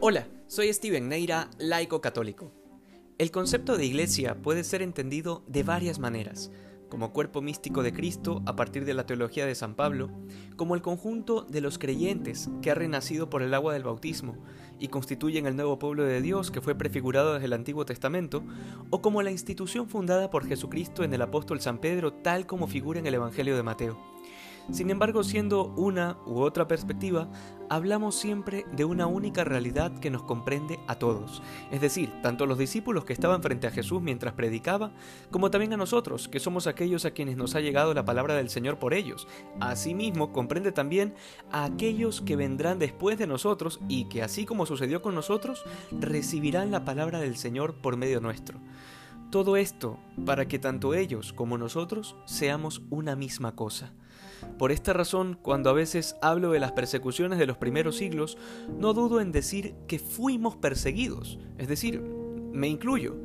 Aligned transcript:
Hola, 0.00 0.28
soy 0.46 0.72
Steven 0.72 1.08
Neira, 1.08 1.50
laico 1.58 2.00
católico. 2.00 2.52
El 3.18 3.32
concepto 3.32 3.76
de 3.76 3.84
iglesia 3.84 4.36
puede 4.40 4.62
ser 4.62 4.80
entendido 4.80 5.42
de 5.48 5.64
varias 5.64 5.98
maneras, 5.98 6.52
como 6.88 7.12
cuerpo 7.12 7.42
místico 7.42 7.82
de 7.82 7.92
Cristo 7.92 8.40
a 8.46 8.54
partir 8.54 8.84
de 8.84 8.94
la 8.94 9.06
teología 9.06 9.44
de 9.44 9.56
San 9.56 9.74
Pablo, 9.74 10.08
como 10.54 10.76
el 10.76 10.82
conjunto 10.82 11.42
de 11.42 11.60
los 11.60 11.78
creyentes 11.78 12.48
que 12.62 12.70
ha 12.70 12.76
renacido 12.76 13.28
por 13.28 13.42
el 13.42 13.52
agua 13.52 13.72
del 13.72 13.82
bautismo 13.82 14.36
y 14.78 14.86
constituyen 14.86 15.46
el 15.46 15.56
nuevo 15.56 15.80
pueblo 15.80 16.04
de 16.04 16.22
Dios 16.22 16.52
que 16.52 16.60
fue 16.60 16.76
prefigurado 16.76 17.34
desde 17.34 17.46
el 17.46 17.52
Antiguo 17.52 17.84
Testamento, 17.84 18.44
o 18.90 19.02
como 19.02 19.22
la 19.22 19.32
institución 19.32 19.88
fundada 19.88 20.30
por 20.30 20.46
Jesucristo 20.46 21.02
en 21.02 21.12
el 21.12 21.22
apóstol 21.22 21.60
San 21.60 21.78
Pedro 21.80 22.12
tal 22.12 22.46
como 22.46 22.68
figura 22.68 23.00
en 23.00 23.06
el 23.08 23.14
Evangelio 23.14 23.56
de 23.56 23.64
Mateo. 23.64 23.98
Sin 24.70 24.90
embargo, 24.90 25.24
siendo 25.24 25.64
una 25.76 26.18
u 26.26 26.40
otra 26.40 26.68
perspectiva, 26.68 27.28
hablamos 27.70 28.14
siempre 28.14 28.66
de 28.72 28.84
una 28.84 29.06
única 29.06 29.42
realidad 29.42 29.98
que 29.98 30.10
nos 30.10 30.22
comprende 30.24 30.78
a 30.86 30.96
todos, 30.96 31.42
es 31.70 31.80
decir, 31.80 32.12
tanto 32.22 32.44
a 32.44 32.46
los 32.46 32.58
discípulos 32.58 33.06
que 33.06 33.14
estaban 33.14 33.42
frente 33.42 33.66
a 33.66 33.70
Jesús 33.70 34.02
mientras 34.02 34.34
predicaba, 34.34 34.92
como 35.30 35.50
también 35.50 35.72
a 35.72 35.78
nosotros, 35.78 36.28
que 36.28 36.38
somos 36.38 36.66
aquellos 36.66 37.06
a 37.06 37.12
quienes 37.12 37.38
nos 37.38 37.54
ha 37.54 37.60
llegado 37.60 37.94
la 37.94 38.04
palabra 38.04 38.34
del 38.34 38.50
Señor 38.50 38.78
por 38.78 38.92
ellos. 38.92 39.26
Asimismo, 39.58 40.32
comprende 40.32 40.70
también 40.70 41.14
a 41.50 41.64
aquellos 41.64 42.20
que 42.20 42.36
vendrán 42.36 42.78
después 42.78 43.18
de 43.18 43.26
nosotros 43.26 43.80
y 43.88 44.04
que, 44.10 44.22
así 44.22 44.44
como 44.44 44.66
sucedió 44.66 45.00
con 45.00 45.14
nosotros, 45.14 45.64
recibirán 45.92 46.70
la 46.70 46.84
palabra 46.84 47.20
del 47.20 47.36
Señor 47.36 47.74
por 47.74 47.96
medio 47.96 48.20
nuestro. 48.20 48.58
Todo 49.30 49.58
esto 49.58 49.98
para 50.24 50.48
que 50.48 50.58
tanto 50.58 50.94
ellos 50.94 51.34
como 51.34 51.58
nosotros 51.58 52.16
seamos 52.24 52.80
una 52.88 53.14
misma 53.14 53.54
cosa. 53.54 53.92
Por 54.58 54.72
esta 54.72 54.94
razón, 54.94 55.38
cuando 55.42 55.68
a 55.68 55.74
veces 55.74 56.16
hablo 56.22 56.50
de 56.50 56.60
las 56.60 56.72
persecuciones 56.72 57.38
de 57.38 57.46
los 57.46 57.58
primeros 57.58 57.96
siglos, 57.96 58.38
no 58.78 58.94
dudo 58.94 59.20
en 59.20 59.30
decir 59.30 59.74
que 59.86 59.98
fuimos 59.98 60.56
perseguidos, 60.56 61.38
es 61.58 61.68
decir, 61.68 62.00
me 62.00 62.68
incluyo. 62.68 63.16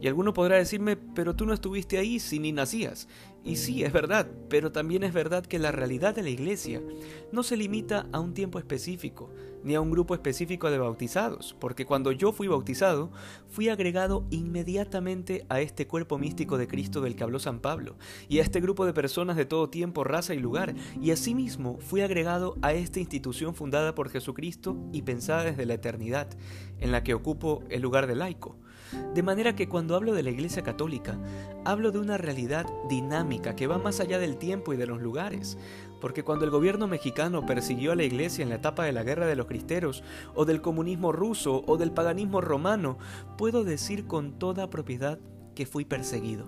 Y 0.00 0.08
alguno 0.08 0.34
podrá 0.34 0.56
decirme, 0.56 0.96
pero 0.96 1.34
tú 1.34 1.46
no 1.46 1.54
estuviste 1.54 1.98
ahí 1.98 2.18
si 2.18 2.38
ni 2.38 2.52
nacías. 2.52 3.08
Y 3.44 3.56
sí, 3.56 3.84
es 3.84 3.92
verdad, 3.92 4.28
pero 4.48 4.72
también 4.72 5.04
es 5.04 5.14
verdad 5.14 5.46
que 5.46 5.58
la 5.58 5.70
realidad 5.70 6.14
de 6.14 6.22
la 6.22 6.30
iglesia 6.30 6.82
no 7.30 7.42
se 7.42 7.56
limita 7.56 8.06
a 8.12 8.18
un 8.18 8.34
tiempo 8.34 8.58
específico, 8.58 9.30
ni 9.62 9.74
a 9.74 9.80
un 9.80 9.90
grupo 9.90 10.14
específico 10.14 10.68
de 10.70 10.78
bautizados, 10.78 11.56
porque 11.60 11.86
cuando 11.86 12.10
yo 12.12 12.32
fui 12.32 12.48
bautizado, 12.48 13.12
fui 13.48 13.68
agregado 13.68 14.24
inmediatamente 14.30 15.46
a 15.48 15.60
este 15.60 15.86
cuerpo 15.86 16.18
místico 16.18 16.58
de 16.58 16.66
Cristo 16.66 17.00
del 17.00 17.14
que 17.14 17.22
habló 17.22 17.38
San 17.38 17.60
Pablo, 17.60 17.96
y 18.28 18.40
a 18.40 18.42
este 18.42 18.60
grupo 18.60 18.84
de 18.84 18.92
personas 18.92 19.36
de 19.36 19.44
todo 19.44 19.70
tiempo, 19.70 20.02
raza 20.02 20.34
y 20.34 20.40
lugar, 20.40 20.74
y 21.00 21.12
asimismo 21.12 21.78
fui 21.78 22.00
agregado 22.00 22.56
a 22.62 22.72
esta 22.72 23.00
institución 23.00 23.54
fundada 23.54 23.94
por 23.94 24.08
Jesucristo 24.08 24.76
y 24.92 25.02
pensada 25.02 25.44
desde 25.44 25.66
la 25.66 25.74
eternidad, 25.74 26.28
en 26.80 26.90
la 26.90 27.04
que 27.04 27.14
ocupo 27.14 27.62
el 27.68 27.82
lugar 27.82 28.08
de 28.08 28.16
laico. 28.16 28.56
De 29.14 29.22
manera 29.22 29.56
que 29.56 29.68
cuando 29.68 29.96
hablo 29.96 30.14
de 30.14 30.22
la 30.22 30.30
Iglesia 30.30 30.62
Católica, 30.62 31.18
hablo 31.64 31.92
de 31.92 31.98
una 31.98 32.18
realidad 32.18 32.66
dinámica 32.88 33.56
que 33.56 33.66
va 33.66 33.78
más 33.78 34.00
allá 34.00 34.18
del 34.18 34.36
tiempo 34.36 34.72
y 34.72 34.76
de 34.76 34.86
los 34.86 35.00
lugares, 35.00 35.58
porque 36.00 36.22
cuando 36.22 36.44
el 36.44 36.50
gobierno 36.50 36.86
mexicano 36.86 37.46
persiguió 37.46 37.92
a 37.92 37.96
la 37.96 38.04
Iglesia 38.04 38.42
en 38.42 38.50
la 38.50 38.56
etapa 38.56 38.84
de 38.84 38.92
la 38.92 39.02
Guerra 39.02 39.26
de 39.26 39.36
los 39.36 39.46
Cristeros, 39.46 40.02
o 40.34 40.44
del 40.44 40.60
comunismo 40.60 41.12
ruso, 41.12 41.64
o 41.66 41.76
del 41.76 41.92
paganismo 41.92 42.40
romano, 42.40 42.98
puedo 43.38 43.64
decir 43.64 44.06
con 44.06 44.38
toda 44.38 44.70
propiedad 44.70 45.18
que 45.56 45.66
fui 45.66 45.84
perseguido, 45.84 46.44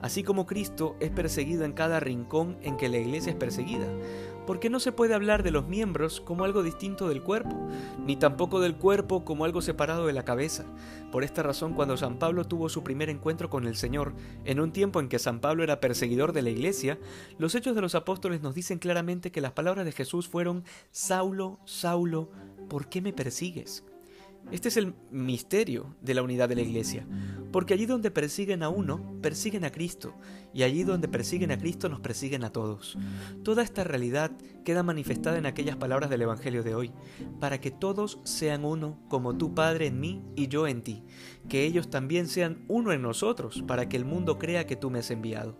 así 0.00 0.22
como 0.22 0.46
Cristo 0.46 0.94
es 1.00 1.10
perseguido 1.10 1.64
en 1.64 1.72
cada 1.72 1.98
rincón 1.98 2.58
en 2.60 2.76
que 2.76 2.90
la 2.90 2.98
iglesia 2.98 3.30
es 3.30 3.36
perseguida, 3.36 3.86
porque 4.50 4.68
no 4.68 4.80
se 4.80 4.90
puede 4.90 5.14
hablar 5.14 5.44
de 5.44 5.52
los 5.52 5.68
miembros 5.68 6.20
como 6.20 6.42
algo 6.42 6.64
distinto 6.64 7.08
del 7.08 7.22
cuerpo, 7.22 7.68
ni 8.04 8.16
tampoco 8.16 8.58
del 8.58 8.74
cuerpo 8.74 9.24
como 9.24 9.44
algo 9.44 9.62
separado 9.62 10.08
de 10.08 10.12
la 10.12 10.24
cabeza. 10.24 10.64
Por 11.12 11.22
esta 11.22 11.44
razón, 11.44 11.72
cuando 11.74 11.96
San 11.96 12.18
Pablo 12.18 12.44
tuvo 12.44 12.68
su 12.68 12.82
primer 12.82 13.10
encuentro 13.10 13.48
con 13.48 13.68
el 13.68 13.76
Señor, 13.76 14.12
en 14.44 14.58
un 14.58 14.72
tiempo 14.72 14.98
en 14.98 15.08
que 15.08 15.20
San 15.20 15.38
Pablo 15.38 15.62
era 15.62 15.78
perseguidor 15.78 16.32
de 16.32 16.42
la 16.42 16.50
iglesia, 16.50 16.98
los 17.38 17.54
hechos 17.54 17.76
de 17.76 17.80
los 17.80 17.94
apóstoles 17.94 18.42
nos 18.42 18.56
dicen 18.56 18.80
claramente 18.80 19.30
que 19.30 19.40
las 19.40 19.52
palabras 19.52 19.84
de 19.84 19.92
Jesús 19.92 20.26
fueron, 20.26 20.64
Saulo, 20.90 21.60
Saulo, 21.64 22.32
¿por 22.68 22.88
qué 22.88 23.00
me 23.00 23.12
persigues? 23.12 23.84
Este 24.50 24.66
es 24.66 24.76
el 24.76 24.94
misterio 25.12 25.94
de 26.00 26.14
la 26.14 26.22
unidad 26.22 26.48
de 26.48 26.56
la 26.56 26.62
Iglesia, 26.62 27.06
porque 27.52 27.74
allí 27.74 27.86
donde 27.86 28.10
persiguen 28.10 28.62
a 28.62 28.68
uno, 28.68 29.18
persiguen 29.22 29.64
a 29.64 29.70
Cristo, 29.70 30.14
y 30.52 30.62
allí 30.62 30.84
donde 30.84 31.08
persiguen 31.08 31.50
a 31.50 31.58
Cristo 31.58 31.88
nos 31.88 32.00
persiguen 32.00 32.44
a 32.44 32.50
todos. 32.50 32.96
Toda 33.42 33.62
esta 33.62 33.84
realidad 33.84 34.32
queda 34.64 34.82
manifestada 34.82 35.38
en 35.38 35.46
aquellas 35.46 35.76
palabras 35.76 36.10
del 36.10 36.22
Evangelio 36.22 36.62
de 36.62 36.74
hoy, 36.74 36.92
para 37.40 37.60
que 37.60 37.70
todos 37.70 38.20
sean 38.24 38.64
uno, 38.64 38.98
como 39.08 39.36
tú 39.36 39.54
Padre 39.54 39.86
en 39.86 40.00
mí 40.00 40.22
y 40.36 40.48
yo 40.48 40.66
en 40.66 40.82
ti, 40.82 41.02
que 41.48 41.64
ellos 41.64 41.90
también 41.90 42.28
sean 42.28 42.64
uno 42.68 42.92
en 42.92 43.02
nosotros, 43.02 43.62
para 43.66 43.88
que 43.88 43.96
el 43.96 44.04
mundo 44.04 44.38
crea 44.38 44.66
que 44.66 44.76
tú 44.76 44.90
me 44.90 45.00
has 45.00 45.10
enviado. 45.10 45.56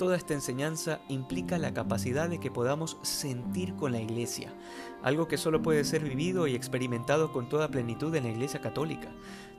Toda 0.00 0.16
esta 0.16 0.32
enseñanza 0.32 1.02
implica 1.10 1.58
la 1.58 1.74
capacidad 1.74 2.30
de 2.30 2.40
que 2.40 2.50
podamos 2.50 2.96
sentir 3.02 3.74
con 3.76 3.92
la 3.92 4.00
Iglesia, 4.00 4.50
algo 5.02 5.28
que 5.28 5.36
solo 5.36 5.60
puede 5.60 5.84
ser 5.84 6.02
vivido 6.02 6.46
y 6.46 6.54
experimentado 6.54 7.32
con 7.32 7.50
toda 7.50 7.68
plenitud 7.68 8.14
en 8.14 8.24
la 8.24 8.30
Iglesia 8.30 8.62
Católica, 8.62 9.10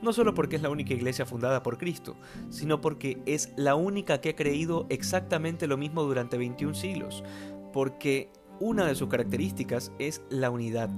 no 0.02 0.14
solo 0.14 0.34
porque 0.34 0.56
es 0.56 0.64
la 0.64 0.72
única 0.72 0.96
iglesia 0.96 1.28
fundada 1.28 1.62
por 1.62 1.78
Cristo, 1.78 2.16
sino 2.50 2.82
porque 2.82 3.22
es 3.28 3.54
la 3.56 3.76
única 3.76 4.20
que 4.20 4.30
ha 4.30 4.36
creído 4.36 4.88
exactamente 4.90 5.68
lo 5.68 5.78
mismo 5.78 6.02
durante 6.02 6.40
21 6.40 6.74
siglos, 6.74 7.24
porque 7.72 8.32
una 8.60 8.88
de 8.88 8.96
sus 8.96 9.10
características 9.10 9.92
es 10.00 10.24
la 10.32 10.50
unidad, 10.50 10.90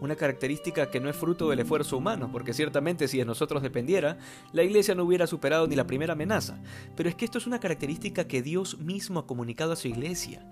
una 0.00 0.16
característica 0.16 0.90
que 0.90 1.00
no 1.00 1.08
es 1.08 1.16
fruto 1.16 1.50
del 1.50 1.60
esfuerzo 1.60 1.96
humano, 1.96 2.30
porque 2.32 2.52
ciertamente 2.52 3.08
si 3.08 3.18
de 3.18 3.24
nosotros 3.24 3.62
dependiera, 3.62 4.18
la 4.52 4.62
Iglesia 4.62 4.94
no 4.94 5.04
hubiera 5.04 5.26
superado 5.26 5.66
ni 5.66 5.76
la 5.76 5.86
primera 5.86 6.12
amenaza, 6.12 6.58
pero 6.96 7.08
es 7.08 7.14
que 7.14 7.24
esto 7.24 7.38
es 7.38 7.46
una 7.46 7.60
característica 7.60 8.26
que 8.26 8.42
Dios 8.42 8.78
mismo 8.78 9.20
ha 9.20 9.26
comunicado 9.26 9.72
a 9.72 9.76
su 9.76 9.88
Iglesia. 9.88 10.48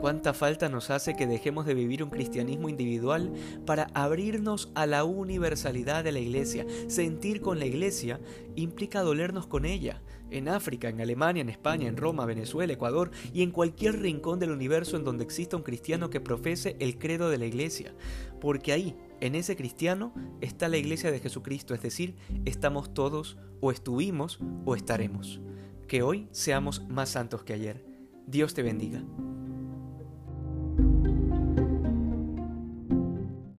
¿Cuánta 0.00 0.32
falta 0.32 0.68
nos 0.68 0.90
hace 0.90 1.16
que 1.16 1.26
dejemos 1.26 1.66
de 1.66 1.74
vivir 1.74 2.04
un 2.04 2.10
cristianismo 2.10 2.68
individual 2.68 3.32
para 3.66 3.88
abrirnos 3.94 4.70
a 4.76 4.86
la 4.86 5.02
universalidad 5.02 6.04
de 6.04 6.12
la 6.12 6.20
Iglesia? 6.20 6.64
Sentir 6.86 7.40
con 7.40 7.58
la 7.58 7.66
Iglesia 7.66 8.20
implica 8.54 9.00
dolernos 9.00 9.48
con 9.48 9.64
ella. 9.64 10.00
En 10.30 10.48
África, 10.48 10.88
en 10.88 11.00
Alemania, 11.00 11.40
en 11.40 11.48
España, 11.48 11.88
en 11.88 11.96
Roma, 11.96 12.26
Venezuela, 12.26 12.72
Ecuador 12.72 13.10
y 13.32 13.42
en 13.42 13.50
cualquier 13.50 13.98
rincón 14.00 14.38
del 14.38 14.52
universo 14.52 14.96
en 14.96 15.02
donde 15.02 15.24
exista 15.24 15.56
un 15.56 15.64
cristiano 15.64 16.10
que 16.10 16.20
profese 16.20 16.76
el 16.78 16.96
credo 16.96 17.28
de 17.28 17.38
la 17.38 17.46
Iglesia. 17.46 17.92
Porque 18.40 18.70
ahí, 18.70 18.96
en 19.20 19.34
ese 19.34 19.56
cristiano, 19.56 20.14
está 20.40 20.68
la 20.68 20.76
Iglesia 20.76 21.10
de 21.10 21.18
Jesucristo, 21.18 21.74
es 21.74 21.82
decir, 21.82 22.14
estamos 22.44 22.94
todos 22.94 23.36
o 23.60 23.72
estuvimos 23.72 24.38
o 24.64 24.76
estaremos. 24.76 25.40
Que 25.88 26.02
hoy 26.02 26.28
seamos 26.30 26.86
más 26.88 27.08
santos 27.08 27.42
que 27.42 27.54
ayer. 27.54 27.84
Dios 28.28 28.54
te 28.54 28.62
bendiga. 28.62 29.02